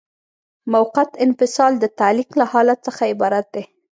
موقت 0.73 1.09
انفصال 1.25 1.73
د 1.79 1.85
تعلیق 1.99 2.29
له 2.39 2.45
حالت 2.51 2.79
څخه 2.87 3.01
عبارت 3.13 3.45
دی. 3.55 3.63